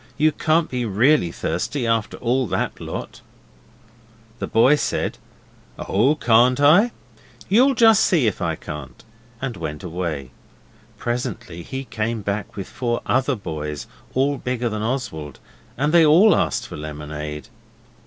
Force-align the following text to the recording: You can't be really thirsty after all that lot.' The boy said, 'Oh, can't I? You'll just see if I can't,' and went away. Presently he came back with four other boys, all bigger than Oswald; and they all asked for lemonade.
You 0.17 0.31
can't 0.31 0.67
be 0.67 0.83
really 0.83 1.31
thirsty 1.31 1.85
after 1.85 2.17
all 2.17 2.47
that 2.47 2.79
lot.' 2.81 3.21
The 4.39 4.47
boy 4.47 4.73
said, 4.75 5.19
'Oh, 5.77 6.15
can't 6.15 6.59
I? 6.59 6.89
You'll 7.47 7.75
just 7.75 8.03
see 8.03 8.25
if 8.25 8.41
I 8.41 8.55
can't,' 8.55 9.03
and 9.43 9.55
went 9.57 9.83
away. 9.83 10.31
Presently 10.97 11.61
he 11.61 11.83
came 11.83 12.23
back 12.23 12.55
with 12.55 12.67
four 12.67 13.03
other 13.05 13.35
boys, 13.35 13.85
all 14.15 14.39
bigger 14.39 14.69
than 14.69 14.81
Oswald; 14.81 15.39
and 15.77 15.93
they 15.93 16.03
all 16.03 16.35
asked 16.35 16.67
for 16.67 16.77
lemonade. 16.77 17.49